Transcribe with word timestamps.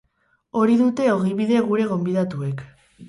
Hori 0.61 0.77
dute 0.79 1.05
ogibide 1.17 1.61
gure 1.67 1.89
gonbidatuek. 1.93 2.65